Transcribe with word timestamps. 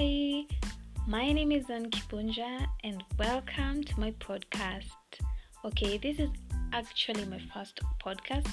Hi, 0.00 0.46
my 1.06 1.30
name 1.30 1.52
is 1.52 1.68
Ann 1.68 1.90
Kipunja 1.90 2.66
and 2.84 3.04
welcome 3.18 3.84
to 3.84 4.00
my 4.00 4.12
podcast. 4.12 4.96
Okay, 5.62 5.98
this 5.98 6.18
is 6.18 6.30
actually 6.72 7.26
my 7.26 7.38
first 7.52 7.78
podcast, 8.02 8.48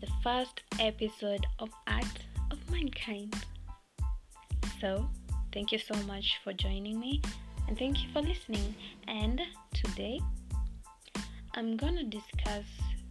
the 0.00 0.06
first 0.22 0.62
episode 0.80 1.44
of 1.58 1.68
Art 1.86 2.18
of 2.50 2.70
Mankind. 2.70 3.36
So, 4.80 5.06
thank 5.52 5.70
you 5.70 5.78
so 5.78 5.94
much 6.04 6.38
for 6.42 6.54
joining 6.54 6.98
me 6.98 7.20
and 7.68 7.78
thank 7.78 8.02
you 8.02 8.08
for 8.14 8.22
listening. 8.22 8.74
And 9.06 9.42
today, 9.74 10.18
I'm 11.56 11.76
gonna 11.76 12.04
discuss 12.04 12.64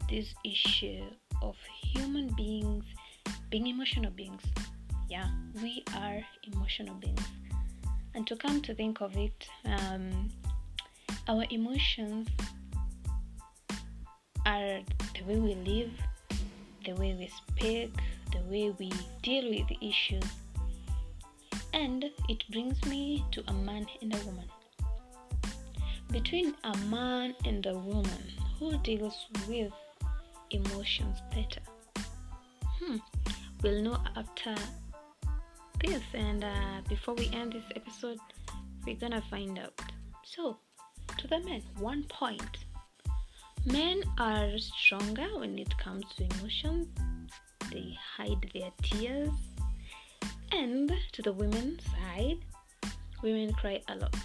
this 0.09 0.33
issue 0.43 1.03
of 1.43 1.55
human 1.83 2.33
beings 2.35 2.85
being 3.51 3.67
emotional 3.67 4.09
beings. 4.09 4.41
Yeah, 5.07 5.29
we 5.61 5.83
are 5.93 6.21
emotional 6.51 6.95
beings. 6.95 7.21
And 8.15 8.25
to 8.27 8.35
come 8.37 8.61
to 8.61 8.73
think 8.73 9.01
of 9.01 9.15
it, 9.17 9.45
um, 9.65 10.29
our 11.27 11.43
emotions 11.49 12.29
are 14.45 14.79
the 15.13 15.23
way 15.27 15.35
we 15.35 15.55
live, 15.55 15.91
the 16.85 16.93
way 16.93 17.13
we 17.13 17.27
speak, 17.27 17.91
the 18.31 18.39
way 18.49 18.73
we 18.79 18.89
deal 19.21 19.49
with 19.49 19.69
issues. 19.81 20.23
And 21.73 22.05
it 22.29 22.49
brings 22.51 22.83
me 22.85 23.25
to 23.33 23.43
a 23.49 23.53
man 23.53 23.85
and 24.01 24.15
a 24.15 24.19
woman. 24.19 24.49
Between 26.09 26.55
a 26.63 26.77
man 26.87 27.35
and 27.43 27.65
a 27.65 27.73
woman, 27.77 28.23
who 28.57 28.77
deals 28.77 29.25
with 29.49 29.73
emotions 30.51 31.17
better? 31.31 31.61
Hmm, 32.79 32.97
we'll 33.61 33.81
know 33.81 33.97
after 34.15 34.55
this. 35.85 36.03
And 36.13 36.43
uh, 36.43 36.81
before 36.87 37.13
we 37.15 37.29
end 37.33 37.53
this 37.53 37.63
episode, 37.75 38.19
we're 38.85 38.95
gonna 38.95 39.23
find 39.29 39.57
out. 39.59 39.79
So, 40.23 40.57
to 41.17 41.27
the 41.27 41.39
men, 41.39 41.61
one 41.79 42.03
point 42.03 42.65
men 43.65 44.03
are 44.19 44.57
stronger 44.57 45.27
when 45.39 45.57
it 45.57 45.75
comes 45.77 46.05
to 46.17 46.23
emotions, 46.37 46.87
they 47.71 47.97
hide 48.17 48.49
their 48.53 48.71
tears. 48.81 49.31
And 50.51 50.91
to 51.13 51.21
the 51.21 51.33
women's 51.33 51.83
side, 51.85 52.37
women 53.21 53.53
cry 53.53 53.81
a 53.89 53.95
lot, 53.95 54.15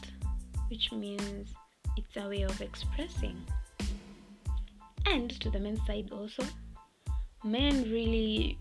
which 0.68 0.92
means 0.92 1.54
it's 1.96 2.16
a 2.16 2.28
way 2.28 2.42
of 2.42 2.60
expressing. 2.60 3.36
And 5.06 5.30
to 5.40 5.50
the 5.50 5.58
men's 5.58 5.84
side 5.86 6.10
also, 6.12 6.44
men 7.42 7.90
really 7.90 8.58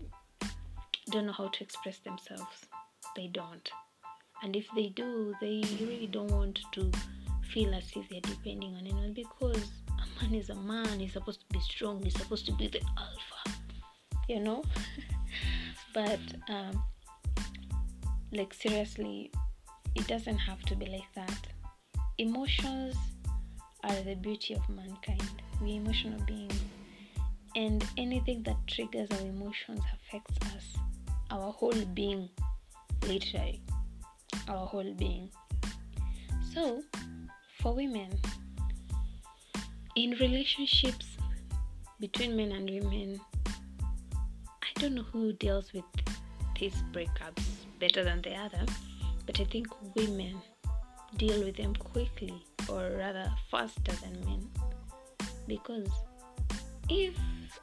don't 1.10 1.26
know 1.26 1.32
how 1.32 1.48
to 1.48 1.62
express 1.62 1.98
themselves. 1.98 2.69
They 3.16 3.28
don't. 3.28 3.70
And 4.42 4.56
if 4.56 4.66
they 4.74 4.88
do, 4.88 5.34
they 5.40 5.62
really 5.80 6.06
don't 6.06 6.30
want 6.30 6.60
to 6.72 6.90
feel 7.52 7.74
as 7.74 7.90
if 7.94 8.08
they're 8.08 8.20
depending 8.20 8.74
on 8.74 8.80
anyone 8.80 9.12
because 9.12 9.70
a 9.88 10.22
man 10.22 10.34
is 10.34 10.50
a 10.50 10.54
man, 10.54 11.00
he's 11.00 11.12
supposed 11.12 11.40
to 11.40 11.46
be 11.52 11.60
strong, 11.60 12.02
he's 12.02 12.16
supposed 12.16 12.46
to 12.46 12.52
be 12.52 12.68
the 12.68 12.80
alpha, 12.96 13.58
you 14.28 14.40
know? 14.40 14.62
but, 15.94 16.20
um, 16.48 16.82
like, 18.32 18.54
seriously, 18.54 19.30
it 19.94 20.06
doesn't 20.06 20.38
have 20.38 20.62
to 20.62 20.76
be 20.76 20.86
like 20.86 21.12
that. 21.14 21.46
Emotions 22.18 22.96
are 23.82 24.02
the 24.02 24.14
beauty 24.14 24.54
of 24.54 24.68
mankind. 24.68 25.42
We're 25.60 25.80
emotional 25.80 26.20
beings. 26.26 26.60
And 27.56 27.84
anything 27.96 28.44
that 28.44 28.56
triggers 28.68 29.10
our 29.10 29.26
emotions 29.26 29.80
affects 29.94 30.36
us, 30.54 30.76
our 31.30 31.50
whole 31.52 31.84
being, 31.94 32.28
literally, 33.06 33.62
our 34.48 34.66
whole 34.66 34.94
being. 34.94 35.30
So, 36.54 36.82
for 37.60 37.74
women, 37.74 38.10
in 39.96 40.12
relationships 40.12 41.06
between 41.98 42.36
men 42.36 42.52
and 42.52 42.68
women, 42.68 43.20
I 43.46 44.80
don't 44.80 44.94
know 44.94 45.02
who 45.02 45.32
deals 45.34 45.72
with 45.72 45.84
these 46.58 46.82
breakups 46.92 47.44
better 47.78 48.04
than 48.04 48.22
the 48.22 48.34
other, 48.34 48.64
but 49.26 49.40
I 49.40 49.44
think 49.44 49.68
women 49.94 50.36
deal 51.16 51.44
with 51.44 51.56
them 51.56 51.74
quickly 51.74 52.44
or 52.68 52.90
rather 52.96 53.30
faster 53.50 53.92
than 54.02 54.12
men 54.24 54.48
because 55.46 55.88
if 56.88 57.14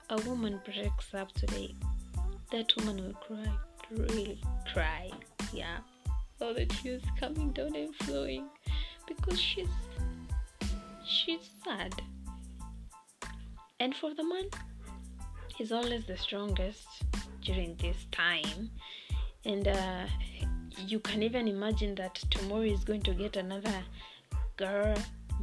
a 0.09 0.17
woman 0.21 0.59
breaks 0.65 1.13
up 1.13 1.31
today 1.31 1.73
that 2.51 2.75
woman 2.75 2.97
will 2.97 3.13
cry 3.13 3.57
really 3.91 4.41
cry 4.73 5.09
yeah. 5.53 5.77
All 6.41 6.53
the 6.53 6.65
tears 6.65 7.01
coming 7.19 7.51
down 7.51 7.75
and 7.75 7.95
flowing 7.95 8.47
because 9.07 9.39
she's 9.39 9.69
she's 11.05 11.49
sad. 11.63 11.93
And 13.79 13.95
for 13.95 14.13
the 14.13 14.23
man 14.23 14.49
he's 15.55 15.71
always 15.71 16.05
the 16.05 16.17
strongest 16.17 16.87
during 17.41 17.75
this 17.77 18.05
time. 18.11 18.69
And 19.45 19.67
uh, 19.67 20.05
you 20.85 20.99
can 20.99 21.23
even 21.23 21.47
imagine 21.47 21.95
that 21.95 22.15
tomorrow 22.29 22.61
is 22.61 22.83
going 22.83 23.01
to 23.03 23.13
get 23.13 23.37
another 23.37 23.83
girl 24.57 24.95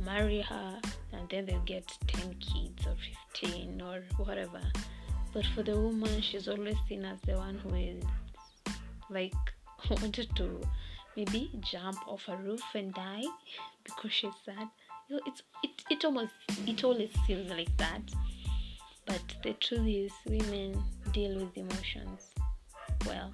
marry 0.04 0.40
her 0.40 0.80
and 1.12 1.28
then 1.28 1.46
they'll 1.46 1.60
get 1.60 1.86
10 2.08 2.34
kids 2.34 2.86
or 2.86 2.96
15 3.32 3.80
or 3.80 4.02
whatever. 4.18 4.60
But 5.32 5.46
for 5.54 5.62
the 5.62 5.80
woman 5.80 6.20
she's 6.20 6.46
always 6.46 6.76
seen 6.88 7.04
as 7.04 7.20
the 7.22 7.36
one 7.36 7.58
who 7.58 7.74
is 7.74 8.04
like 9.14 9.34
wanted 9.90 10.28
to 10.36 10.60
maybe 11.16 11.50
jump 11.60 11.96
off 12.08 12.28
a 12.28 12.36
roof 12.36 12.62
and 12.74 12.92
die 12.94 13.24
because 13.84 14.12
she's 14.12 14.34
sad 14.44 14.68
you 15.08 15.16
know, 15.16 15.22
it's 15.26 15.42
it, 15.62 15.70
it 15.90 16.04
almost 16.04 16.32
it 16.66 16.82
always 16.82 17.10
feels 17.26 17.48
like 17.50 17.74
that. 17.76 18.02
But 19.06 19.22
the 19.42 19.52
truth 19.54 19.86
is 19.86 20.12
women 20.26 20.82
deal 21.12 21.38
with 21.38 21.56
emotions 21.56 22.30
well. 23.06 23.30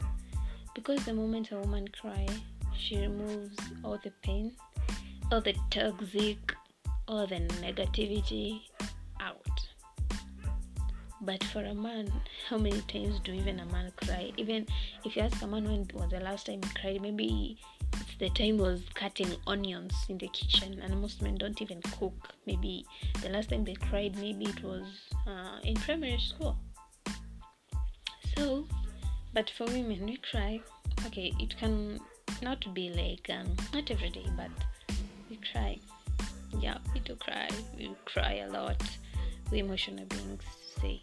Because 0.75 1.05
the 1.05 1.15
moment 1.15 1.53
a 1.53 1.57
woman 1.57 1.87
cries 1.89 2.41
she 2.81 2.99
removes 2.99 3.57
all 3.85 3.99
the 4.03 4.13
pain 4.23 4.53
all 5.31 5.41
the 5.41 5.55
toxic 5.71 6.55
all 7.07 7.27
the 7.27 7.41
negativity 7.63 8.63
but 11.23 11.43
for 11.45 11.63
a 11.65 11.75
man 11.75 12.11
how 12.49 12.57
many 12.57 12.81
times 12.83 13.21
do 13.21 13.33
even 13.33 13.61
a 13.61 13.67
man 13.67 13.93
cry? 13.97 14.33
Even 14.37 14.67
if 15.05 15.17
you 15.17 15.23
ask 15.23 15.43
a 15.43 15.47
man 15.47 15.65
when 15.65 15.89
was 15.95 16.11
the 16.11 16.21
last 16.21 16.47
time 16.47 16.61
he 16.63 16.81
cried 16.81 17.01
maybe 17.03 17.59
it's 17.95 18.17
the 18.19 18.31
time 18.31 18.57
was 18.57 18.83
cutting 18.95 19.35
onions 19.47 19.95
in 20.09 20.19
the 20.19 20.29
kitchen 20.29 20.81
and 20.83 21.01
most 21.01 21.23
men 21.23 21.37
don't 21.37 21.61
even 21.61 21.83
cook. 21.99 22.35
Maybe 22.47 22.87
the 23.23 23.29
last 23.29 23.51
time 23.51 23.65
they 23.65 23.75
cried 23.75 24.17
maybe 24.17 24.47
it 24.47 24.63
was 24.63 24.85
uh, 25.27 25.59
in 25.65 25.75
primary 25.77 26.19
school. 26.19 26.57
So 28.37 28.67
but 29.35 29.51
for 29.51 29.65
women 29.67 30.07
we 30.07 30.17
cry. 30.19 30.61
Okay 31.07 31.33
it 31.39 31.57
can 31.57 32.01
not 32.43 32.73
be 32.75 32.91
like 32.91 33.29
um, 33.37 33.57
not 33.75 33.91
every 33.91 34.11
day 34.11 34.27
but 34.37 34.51
we 35.29 35.39
cry. 35.53 35.79
Yeah 36.59 36.79
we 36.95 37.01
do 37.01 37.15
cry. 37.17 37.49
We 37.77 37.95
cry 38.07 38.45
a 38.47 38.51
lot. 38.51 38.83
We 39.51 39.59
emotional 39.59 40.07
beings 40.07 40.45
say 40.81 41.03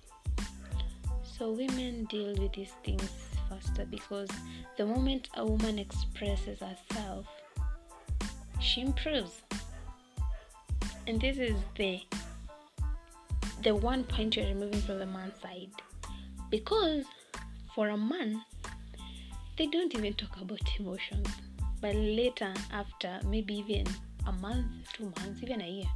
so 1.37 1.51
women 1.51 2.05
deal 2.05 2.35
with 2.35 2.53
these 2.53 2.73
things 2.83 3.09
faster 3.49 3.85
because 3.85 4.29
the 4.77 4.85
moment 4.85 5.29
a 5.35 5.45
woman 5.45 5.79
expresses 5.79 6.59
herself 6.59 7.25
she 8.59 8.81
improves. 8.81 9.41
And 11.05 11.21
this 11.21 11.37
is 11.37 11.55
the 11.75 12.01
the 13.63 13.75
one 13.75 14.03
point 14.03 14.35
you're 14.35 14.45
removing 14.45 14.81
from 14.81 14.99
the 14.99 15.05
man's 15.05 15.39
side. 15.41 15.71
Because 16.49 17.05
for 17.73 17.89
a 17.89 17.97
man 17.97 18.41
they 19.57 19.67
don't 19.67 19.93
even 19.95 20.13
talk 20.13 20.39
about 20.41 20.59
emotions. 20.79 21.27
But 21.81 21.95
later 21.95 22.53
after 22.71 23.19
maybe 23.25 23.55
even 23.55 23.85
a 24.25 24.31
month 24.31 24.65
two 24.93 25.05
months 25.17 25.41
even 25.41 25.61
a 25.61 25.69
year 25.69 25.91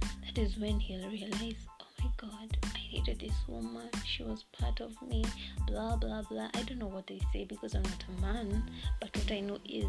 that 0.00 0.38
is 0.38 0.56
when 0.58 0.78
he'll 0.78 1.08
realize 1.08 1.66
my 2.02 2.10
god 2.16 2.56
i 2.74 2.78
hated 2.78 3.20
this 3.20 3.36
woman 3.48 3.88
she 4.04 4.22
was 4.22 4.44
part 4.52 4.80
of 4.80 4.90
me 5.02 5.24
blah 5.66 5.96
blah 5.96 6.22
blah. 6.22 6.48
I 6.54 6.62
don't 6.62 6.78
know 6.78 6.88
what 6.88 7.06
they 7.06 7.20
say 7.32 7.44
because 7.44 7.74
i'm 7.74 7.82
not 7.82 8.04
a 8.08 8.20
man 8.20 8.70
but 9.00 9.16
what 9.16 9.30
i 9.30 9.40
know 9.40 9.58
is 9.64 9.86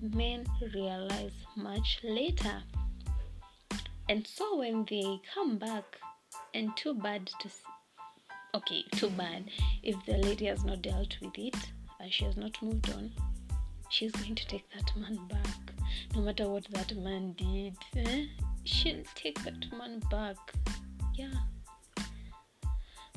men 0.00 0.46
realize 0.74 1.32
much 1.56 2.00
later. 2.04 2.62
And 4.08 4.26
so 4.26 4.58
when 4.58 4.84
they 4.88 5.20
come 5.34 5.58
back 5.58 5.84
and 6.54 6.76
too 6.76 6.94
bad 6.94 7.26
to 7.40 7.48
okay 8.54 8.84
too 8.92 9.10
bad. 9.10 9.50
If 9.82 9.96
the 10.06 10.18
lady 10.18 10.46
has 10.46 10.64
not 10.64 10.82
dealt 10.82 11.16
with 11.20 11.36
it 11.36 11.56
and 12.00 12.12
she 12.12 12.24
has 12.24 12.36
not 12.36 12.60
moved 12.62 12.90
on 12.92 13.10
she's 13.88 14.12
going 14.12 14.34
to 14.34 14.46
take 14.46 14.68
that 14.74 14.96
man 14.96 15.18
back. 15.28 15.72
No 16.14 16.22
matter 16.22 16.48
what 16.48 16.66
that 16.70 16.96
man 16.96 17.34
did 17.36 17.76
eh? 17.96 18.26
she'll 18.64 19.02
take 19.14 19.42
that 19.44 19.72
man 19.76 20.00
back 20.10 20.36
yeah. 21.16 21.32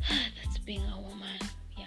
That's 0.09 0.57
being 0.65 0.81
a 0.81 0.99
woman. 0.99 1.39
Yeah. 1.77 1.85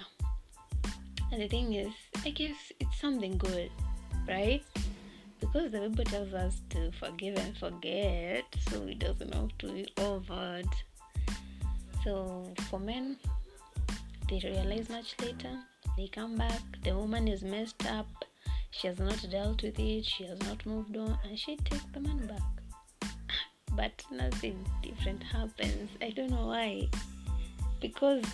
And 1.32 1.42
the 1.42 1.48
thing 1.48 1.72
is 1.72 1.92
i 2.24 2.30
guess 2.30 2.72
it's 2.78 3.00
something 3.00 3.36
good 3.38 3.70
right? 4.28 4.62
Because 5.40 5.72
the 5.72 5.80
bible 5.80 6.04
tells 6.04 6.32
us 6.34 6.60
to 6.70 6.92
forgive 6.92 7.36
and 7.36 7.56
forget 7.56 8.44
so 8.70 8.82
it 8.82 9.00
doesn't 9.00 9.34
have 9.34 9.50
to 9.58 9.72
be 9.72 9.88
over 9.98 10.62
so 12.04 12.52
for 12.70 12.78
men 12.78 13.16
they 14.32 14.40
realize 14.48 14.88
much 14.88 15.14
later. 15.20 15.58
They 15.98 16.08
come 16.08 16.36
back. 16.36 16.62
The 16.84 16.96
woman 16.96 17.28
is 17.28 17.42
messed 17.42 17.84
up. 17.86 18.24
She 18.70 18.86
has 18.86 18.98
not 18.98 19.22
dealt 19.30 19.62
with 19.62 19.78
it. 19.78 20.06
She 20.06 20.24
has 20.24 20.40
not 20.40 20.64
moved 20.64 20.96
on. 20.96 21.18
And 21.24 21.38
she 21.38 21.56
takes 21.56 21.84
the 21.92 22.00
man 22.00 22.26
back 22.26 22.61
but 23.74 23.92
nothing 24.10 24.64
different 24.82 25.22
happens. 25.22 25.90
I 26.00 26.10
don't 26.10 26.30
know 26.30 26.46
why. 26.46 26.88
Because 27.80 28.24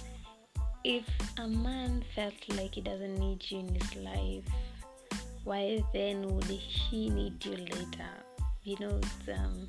if 0.84 1.04
a 1.38 1.48
man 1.48 2.04
felt 2.14 2.34
like 2.56 2.74
he 2.74 2.80
doesn't 2.80 3.18
need 3.18 3.44
you 3.50 3.60
in 3.60 3.74
his 3.74 3.96
life 3.96 4.44
why 5.44 5.82
then 5.92 6.28
would 6.34 6.44
he 6.44 7.08
need 7.08 7.44
you 7.44 7.52
later? 7.52 8.10
You 8.64 8.76
know 8.80 8.98
it's 8.98 9.38
um 9.38 9.66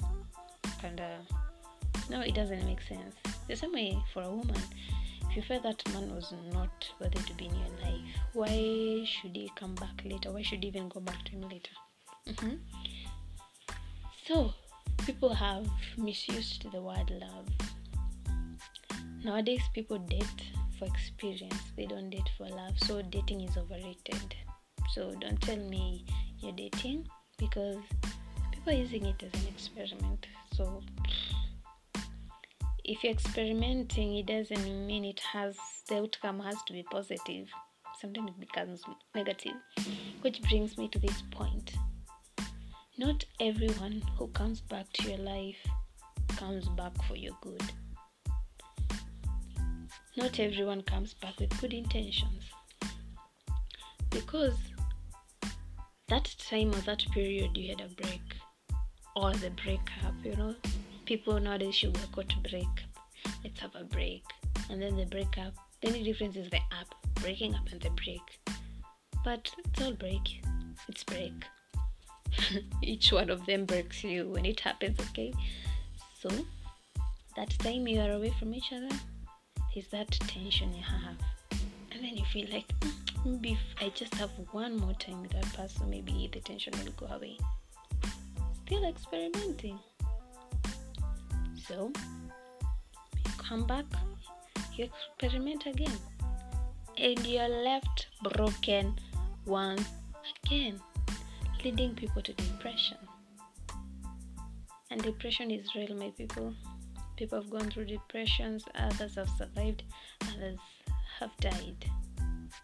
kind 0.81 0.99
of 0.99 2.09
no 2.09 2.21
it 2.21 2.35
doesn't 2.35 2.65
make 2.65 2.81
sense. 2.81 3.15
The 3.47 3.55
same 3.55 3.71
way 3.71 3.97
for 4.13 4.23
a 4.23 4.29
woman 4.29 4.61
if 5.29 5.35
you 5.35 5.41
felt 5.41 5.63
that 5.63 5.81
man 5.93 6.13
was 6.13 6.33
not 6.51 6.89
worthy 6.99 7.19
to 7.19 7.33
be 7.35 7.45
in 7.45 7.55
your 7.55 7.69
life 7.83 8.01
why 8.33 9.05
should 9.05 9.35
he 9.35 9.49
come 9.55 9.75
back 9.75 10.01
later? 10.03 10.31
Why 10.31 10.41
should 10.41 10.63
you 10.63 10.69
even 10.69 10.89
go 10.89 10.99
back 10.99 11.23
to 11.25 11.31
him 11.31 11.41
later? 11.43 11.75
Mm-hmm. 12.27 12.55
so 14.27 14.53
people 15.09 15.33
have 15.33 15.65
misused 15.97 16.71
the 16.71 16.79
word 16.79 17.09
love. 17.09 17.47
Nowadays 19.23 19.63
people 19.73 19.97
date 19.97 20.43
for 20.77 20.85
experience. 20.85 21.63
They 21.75 21.87
don't 21.87 22.11
date 22.11 22.29
for 22.37 22.47
love. 22.47 22.77
So 22.85 23.01
dating 23.01 23.41
is 23.41 23.57
overrated. 23.57 24.35
So 24.93 25.15
don't 25.19 25.41
tell 25.41 25.57
me 25.57 26.05
you're 26.37 26.51
dating 26.51 27.07
because 27.39 27.79
people 28.51 28.71
are 28.71 28.75
using 28.75 29.07
it 29.07 29.23
as 29.23 29.41
an 29.41 29.47
experiment. 29.47 30.27
So 30.53 30.83
if 32.83 33.03
you're 33.03 33.13
experimenting 33.13 34.17
it 34.17 34.27
doesn't 34.27 34.85
mean 34.85 35.05
it 35.05 35.21
has 35.21 35.57
the 35.87 36.03
outcome 36.03 36.39
has 36.39 36.61
to 36.67 36.73
be 36.73 36.83
positive. 36.83 37.47
Sometimes 37.99 38.29
it 38.29 38.39
becomes 38.41 38.83
negative 39.15 39.55
which 40.21 40.39
brings 40.43 40.77
me 40.77 40.87
to 40.89 40.99
this 40.99 41.23
point 41.31 41.73
not 42.99 43.23
everyone 43.39 44.03
who 44.17 44.27
comes 44.27 44.59
back 44.59 44.85
to 44.91 45.09
your 45.09 45.19
life 45.19 45.65
comes 46.35 46.67
back 46.67 46.91
for 47.03 47.15
your 47.15 47.33
good. 47.39 47.63
Not 50.17 50.37
everyone 50.37 50.81
comes 50.81 51.13
back 51.13 51.39
with 51.39 51.61
good 51.61 51.73
intentions. 51.73 52.43
Because 54.09 54.57
that 56.09 56.35
time 56.49 56.73
or 56.73 56.81
that 56.81 57.05
period 57.13 57.55
you 57.55 57.69
had 57.69 57.79
a 57.79 57.87
break 58.01 58.21
or 59.15 59.31
the 59.33 59.51
breakup 59.51 60.15
you 60.23 60.35
know 60.35 60.55
people 61.05 61.39
nowadays 61.39 61.75
sugarcoat 61.75 62.31
break 62.49 62.75
let's 63.43 63.59
have 63.59 63.75
a 63.75 63.83
break 63.83 64.23
and 64.69 64.81
then 64.81 64.95
the 64.95 65.05
breakup 65.05 65.53
the 65.81 65.87
only 65.87 66.03
difference 66.03 66.35
is 66.35 66.49
the 66.49 66.63
app 66.71 66.93
breaking 67.21 67.53
up 67.55 67.67
and 67.71 67.79
the 67.79 67.91
break. 67.91 68.39
But 69.23 69.51
it's 69.63 69.81
all 69.81 69.93
break 69.93 70.41
it's 70.89 71.05
break 71.05 71.45
each 72.81 73.11
one 73.11 73.29
of 73.29 73.45
them 73.45 73.65
breaks 73.65 74.03
you 74.03 74.29
when 74.29 74.45
it 74.45 74.59
happens 74.59 74.99
okay? 75.09 75.33
So 76.19 76.29
that 77.35 77.49
time 77.59 77.87
you 77.87 77.99
are 77.99 78.11
away 78.11 78.33
from 78.39 78.53
each 78.53 78.71
other 78.73 78.95
is 79.75 79.87
that 79.89 80.11
tension 80.11 80.73
you 80.73 80.83
have. 80.83 81.17
And 81.91 82.03
then 82.03 82.17
you 82.17 82.25
feel 82.25 82.47
like 82.51 82.67
mm, 82.79 82.91
maybe 83.25 83.51
if 83.53 83.59
i 83.81 83.89
just 83.89 84.13
have 84.15 84.29
one 84.51 84.77
more 84.77 84.93
time 84.93 85.21
with 85.21 85.31
that 85.31 85.51
person 85.53 85.89
maybe 85.89 86.29
the 86.31 86.39
tension 86.39 86.73
will 86.83 86.91
go 87.07 87.13
away. 87.13 87.37
Still 88.65 88.85
experimenting. 88.85 89.79
So 91.67 91.91
you 93.25 93.31
come 93.37 93.65
back 93.65 93.85
you 94.79 94.89
experiment 95.11 95.65
again. 95.65 95.97
And 96.97 97.25
you're 97.25 97.47
left 97.47 98.07
broken 98.23 98.95
once 99.45 99.87
again 100.43 100.79
leading 101.63 101.95
people 101.95 102.21
to 102.21 102.33
depression. 102.33 102.97
And 104.91 105.01
depression 105.01 105.51
is 105.51 105.75
real 105.75 105.95
my 105.95 106.11
people. 106.11 106.53
People 107.17 107.41
have 107.41 107.49
gone 107.49 107.69
through 107.69 107.85
depressions 107.85 108.63
others 108.75 109.15
have 109.15 109.29
survived 109.37 109.83
others 110.33 110.57
have 111.19 111.35
died 111.41 111.85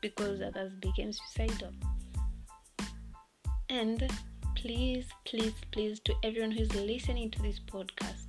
because 0.02 0.42
others 0.42 0.72
became 0.80 1.12
suicidal. 1.12 1.74
And 3.70 4.10
please 4.56 5.06
please 5.26 5.54
please 5.72 6.00
to 6.00 6.14
everyone 6.24 6.52
who's 6.52 6.74
listening 6.74 7.30
to 7.30 7.42
this 7.42 7.60
podcast 7.60 8.28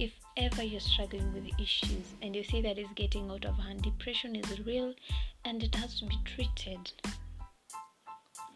if 0.00 0.12
ever 0.36 0.62
you're 0.62 0.80
struggling 0.80 1.32
with 1.32 1.44
issues 1.60 2.14
and 2.22 2.34
you 2.34 2.42
see 2.42 2.60
that 2.60 2.78
it's 2.78 2.92
getting 2.94 3.30
out 3.30 3.44
of 3.44 3.56
hand 3.56 3.82
depression 3.82 4.34
is 4.34 4.66
real 4.66 4.92
and 5.44 5.62
it 5.62 5.74
has 5.74 6.00
to 6.00 6.06
be 6.06 6.18
treated 6.24 6.90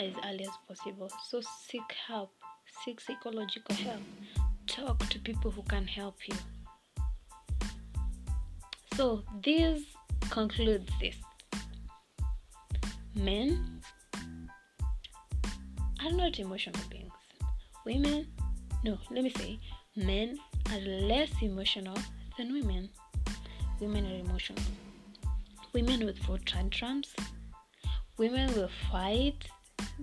as 0.00 0.12
early 0.24 0.44
as 0.44 0.56
possible 0.66 1.10
so 1.28 1.40
seek 1.40 1.94
help 2.08 2.32
seek 2.84 3.00
psychological 3.00 3.74
help 3.76 4.02
talk 4.66 4.98
to 5.08 5.18
people 5.20 5.50
who 5.50 5.62
can 5.62 5.86
help 5.86 6.16
you 6.26 6.36
so 8.96 9.22
this 9.42 9.82
concludes 10.30 10.90
this. 11.00 11.16
Men 13.14 13.80
are 16.04 16.12
not 16.12 16.38
emotional 16.38 16.80
beings. 16.88 17.12
Women, 17.84 18.28
no, 18.84 18.98
let 19.10 19.24
me 19.24 19.30
say, 19.30 19.58
men 19.96 20.38
are 20.70 20.78
less 20.78 21.30
emotional 21.42 21.98
than 22.38 22.52
women. 22.52 22.88
Women 23.80 24.06
are 24.06 24.20
emotional. 24.20 24.62
Women 25.72 26.04
will 26.06 26.14
throw 26.24 26.36
tantrums. 26.38 27.14
Women 28.18 28.54
will 28.54 28.70
fight. 28.90 29.48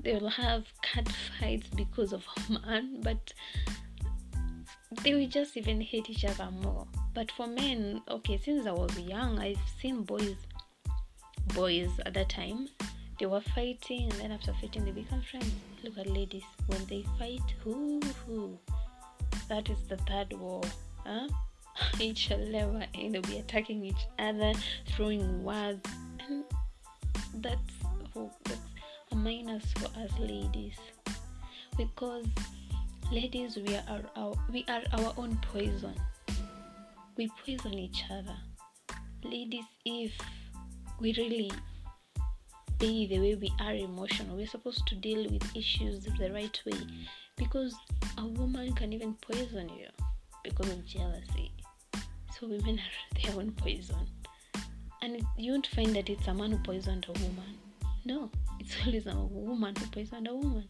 They 0.04 0.14
will 0.14 0.30
have 0.30 0.66
cat 0.82 1.08
fights 1.40 1.68
because 1.76 2.14
of 2.14 2.26
a 2.36 2.54
man, 2.54 3.02
but 3.02 3.34
they 5.04 5.14
will 5.14 5.28
just 5.28 5.58
even 5.58 5.82
hate 5.82 6.10
each 6.10 6.26
other 6.26 6.50
more. 6.52 6.88
But 7.14 7.32
for 7.32 7.48
men 7.48 8.02
okay 8.10 8.38
since 8.38 8.68
i 8.68 8.72
was 8.72 8.98
young 9.00 9.40
i've 9.40 9.58
seen 9.82 10.04
boys 10.04 10.36
boys 11.56 11.90
at 12.06 12.14
that 12.14 12.30
time 12.30 12.68
they 13.20 13.26
were 13.26 13.42
fighting 13.42 14.04
and 14.04 14.12
then 14.14 14.32
after 14.32 14.54
fighting 14.54 14.86
they 14.86 14.92
become 14.92 15.24
friends. 15.24 15.52
Look 15.84 15.98
at 15.98 16.08
ladies 16.08 16.44
when 16.68 16.86
they 16.86 17.04
fight 17.18 17.42
whoo 17.66 18.00
whoo 18.28 18.60
that 19.50 19.70
is 19.70 19.80
the 19.90 19.98
third 19.98 20.34
war 20.34 20.62
huh? 21.06 21.28
Shall 22.16 22.38
never 22.38 22.86
end 22.94 23.16
they'll 23.16 23.22
be 23.24 23.40
attacking 23.40 23.84
each 23.84 24.06
other 24.20 24.54
throwing 24.88 25.44
words 25.44 25.82
and 26.28 26.44
that's 27.36 27.74
oh, 28.16 28.32
that's 28.44 28.67
minus 29.28 29.66
for 29.80 29.90
us 30.04 30.12
ladies 30.20 30.80
because 31.78 32.28
ladies 33.12 33.58
we 33.58 33.76
are 33.76 34.04
our 34.16 34.36
we 34.54 34.64
are 34.76 34.84
our 34.98 35.14
own 35.18 35.38
poison 35.52 35.96
we 37.18 37.32
poison 37.44 37.74
each 37.74 38.04
other. 38.12 38.38
Ladies, 39.24 39.66
if 39.86 40.12
we 41.00 41.14
really 41.14 41.52
be 42.78 43.08
the 43.08 43.20
way 43.20 43.36
we 43.36 43.52
are 43.60 43.74
emotional, 43.74 44.38
we're 44.38 44.46
supposed 44.46 44.86
to 44.88 44.96
deal 44.96 45.24
with 45.30 45.56
issues 45.56 46.04
the 46.04 46.32
right 46.32 46.62
way 46.66 46.80
because 47.36 47.76
a 48.20 48.26
woman 48.26 48.72
can 48.74 48.94
even 48.94 49.16
poison 49.16 49.68
you 49.70 49.88
because 50.44 50.70
of 50.70 50.86
jealousy. 50.86 51.52
So 52.40 52.48
women 52.48 52.80
are 52.80 53.20
their 53.20 53.40
own 53.40 53.52
poison. 53.52 54.08
And 55.02 55.22
you 55.38 55.54
won't 55.54 55.68
find 55.68 55.96
that 55.96 56.10
it's 56.10 56.28
a 56.28 56.34
man 56.34 56.52
who 56.52 56.58
poisoned 56.60 57.08
a 57.10 57.14
woman. 57.14 57.58
No, 58.08 58.32
it's 58.58 58.74
always 58.86 59.06
a 59.06 59.16
woman 59.16 59.76
who 59.76 59.86
poisoned 59.88 60.30
a 60.30 60.34
woman. 60.34 60.70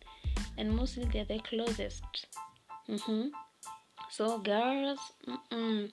And 0.58 0.76
mostly 0.76 1.06
they're 1.06 1.24
the 1.24 1.38
closest. 1.38 2.04
Mm-hmm. 2.90 3.28
So, 4.10 4.40
girls, 4.40 5.00
mm-mm, 5.28 5.92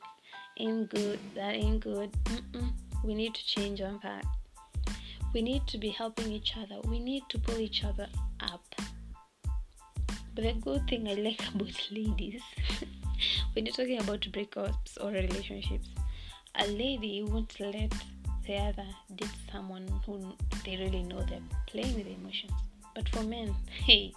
ain't 0.56 0.88
good, 0.88 1.18
that 1.34 1.54
ain't 1.54 1.80
good. 1.80 2.10
Mm-mm. 2.24 2.72
We 3.04 3.14
need 3.14 3.34
to 3.34 3.44
change 3.44 3.82
on 3.82 4.00
that. 4.02 4.24
We 5.34 5.42
need 5.42 5.66
to 5.66 5.76
be 5.76 5.90
helping 5.90 6.32
each 6.32 6.56
other. 6.56 6.80
We 6.88 6.98
need 6.98 7.24
to 7.28 7.38
pull 7.38 7.58
each 7.58 7.84
other 7.84 8.08
up. 8.40 8.64
But 10.34 10.44
the 10.44 10.54
good 10.54 10.88
thing 10.88 11.06
I 11.08 11.14
like 11.14 11.42
about 11.54 11.88
ladies, 11.90 12.40
when 13.52 13.66
you're 13.66 13.74
talking 13.74 14.00
about 14.00 14.22
breakups 14.22 14.96
or 14.98 15.10
relationships, 15.10 15.88
a 16.58 16.66
lady 16.68 17.22
won't 17.22 17.60
let 17.60 17.92
the 18.46 18.56
other 18.56 18.86
date 19.14 19.28
someone 19.52 19.86
who 20.06 20.34
they 20.64 20.76
really 20.76 21.02
know 21.02 21.22
they're 21.22 21.40
playing 21.66 21.94
with 21.94 22.06
emotions. 22.06 22.52
But 22.94 23.08
for 23.08 23.22
men, 23.22 23.54
hey, 23.70 24.12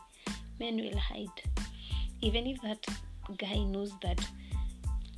men 0.60 0.78
will 0.78 0.98
hide. 0.98 1.42
Even 2.22 2.48
if 2.48 2.62
that 2.62 2.86
guy 3.38 3.64
knows 3.64 3.92
that 4.02 4.26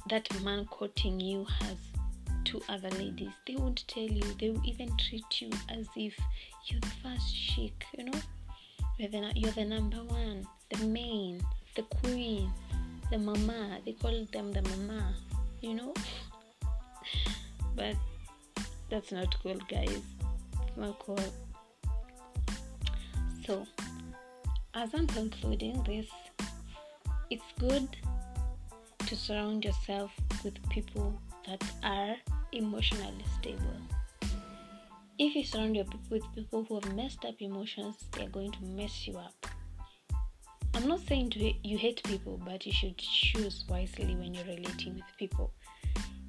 that 0.09 0.27
man 0.43 0.65
courting 0.65 1.19
you 1.19 1.45
has 1.59 1.77
two 2.43 2.59
other 2.67 2.89
ladies 2.91 3.29
they 3.45 3.55
won't 3.55 3.87
tell 3.87 4.01
you 4.01 4.23
they 4.39 4.49
will 4.49 4.65
even 4.65 4.89
treat 4.97 5.39
you 5.39 5.51
as 5.69 5.85
if 5.95 6.17
you're 6.65 6.79
the 6.79 6.91
first 7.03 7.35
chic 7.35 7.85
you 7.95 8.05
know 8.05 8.19
you're 8.97 9.09
the, 9.09 9.31
you're 9.35 9.51
the 9.51 9.63
number 9.63 9.97
one 10.05 10.47
the 10.69 10.85
main, 10.85 11.41
the 11.75 11.81
queen, 11.83 12.51
the 13.11 13.17
mama. 13.17 13.79
They 13.85 13.93
call 13.93 14.25
them 14.31 14.51
the 14.51 14.61
mama, 14.61 15.13
you 15.61 15.73
know? 15.73 15.93
but 17.75 17.95
that's 18.89 19.11
not 19.11 19.35
cool, 19.41 19.57
guys. 19.69 20.01
So, 23.45 23.65
as 24.73 24.93
I'm 24.93 25.07
concluding 25.07 25.81
this, 25.83 26.07
it's 27.29 27.43
good 27.59 27.87
to 29.07 29.15
surround 29.15 29.65
yourself 29.65 30.11
with 30.43 30.57
people 30.69 31.19
that 31.47 31.63
are 31.83 32.15
emotionally 32.51 33.25
stable. 33.39 33.81
If 35.17 35.35
you 35.35 35.43
surround 35.43 35.75
yourself 35.75 36.01
with 36.09 36.23
people 36.35 36.63
who 36.63 36.79
have 36.79 36.95
messed 36.95 37.25
up 37.25 37.35
emotions, 37.39 37.95
they're 38.11 38.29
going 38.29 38.51
to 38.51 38.63
mess 38.63 39.07
you 39.07 39.17
up. 39.17 39.47
I'm 40.75 40.87
not 40.87 41.01
saying 41.07 41.31
to, 41.31 41.53
you 41.63 41.77
hate 41.77 42.01
people, 42.03 42.39
but 42.45 42.65
you 42.65 42.71
should 42.71 42.97
choose 42.97 43.65
wisely 43.67 44.15
when 44.15 44.33
you're 44.33 44.45
relating 44.45 44.95
with 44.95 45.17
people 45.17 45.51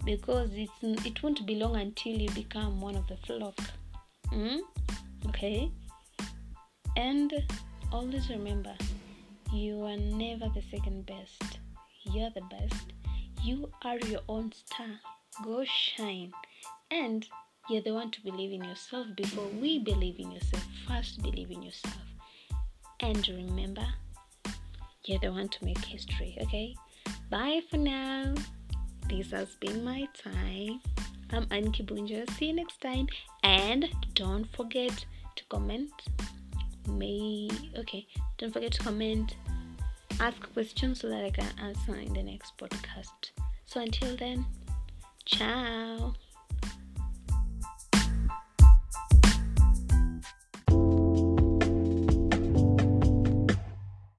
because 0.05 0.51
it's, 0.55 0.73
it 1.05 1.23
won't 1.23 1.47
be 1.47 1.55
long 1.57 1.77
until 1.77 2.13
you 2.13 2.31
become 2.31 2.81
one 2.81 2.97
of 2.97 3.07
the 3.09 3.17
flock. 3.19 3.59
Mm? 4.33 4.61
Okay? 5.29 5.71
And 6.97 7.33
always 7.93 8.29
remember, 8.31 8.75
you 9.53 9.83
are 9.85 9.97
never 9.97 10.49
the 10.55 10.63
second 10.71 11.07
best. 11.07 11.59
You're 12.05 12.31
the 12.31 12.43
best. 12.43 12.93
You 13.43 13.71
are 13.85 13.99
your 13.99 14.21
own 14.29 14.53
star. 14.53 15.01
Go 15.45 15.65
shine. 15.65 16.33
And 16.91 17.27
you're 17.69 17.83
the 17.83 17.95
one 17.95 18.11
to 18.11 18.21
believe 18.23 18.53
in 18.53 18.65
yourself 18.65 19.07
before 19.17 19.49
we 19.61 19.79
believe 19.79 20.19
in 20.19 20.31
yourself. 20.33 20.67
First, 20.87 21.23
believe 21.23 21.51
in 21.51 21.63
yourself. 21.63 22.03
And 23.01 23.27
remember, 23.29 23.87
you're 25.05 25.21
the 25.21 25.33
one 25.33 25.49
to 25.49 25.65
make 25.65 25.79
history, 25.79 26.37
okay? 26.43 26.75
Bye 27.31 27.63
for 27.71 27.77
now. 27.77 28.35
This 29.09 29.31
has 29.31 29.57
been 29.57 29.85
my 29.85 30.07
time. 30.15 30.81
I'm 31.33 31.47
Ann 31.51 31.71
Kipunja. 31.73 32.29
See 32.31 32.47
you 32.47 32.55
next 32.55 32.81
time. 32.81 33.07
And 33.45 33.89
don't 34.15 34.47
forget 34.57 35.05
to 35.37 35.45
comment. 35.49 35.91
May 36.89 37.49
okay, 37.77 38.07
don't 38.39 38.53
forget 38.53 38.73
to 38.73 38.83
comment, 38.83 39.37
ask 40.19 40.53
questions 40.53 41.01
so 41.01 41.09
that 41.09 41.25
I 41.25 41.31
can 41.31 41.47
answer 41.63 41.95
in 41.95 42.13
the 42.13 42.23
next 42.23 42.59
podcast. 42.59 43.31
So 43.67 43.81
until 43.81 44.17
then, 44.17 44.45
ciao. 45.25 46.15